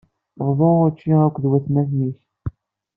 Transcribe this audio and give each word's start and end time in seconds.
Bḍu 0.47 0.69
učči 0.85 1.13
akked 1.25 1.45
watmaten-ik. 1.49 2.19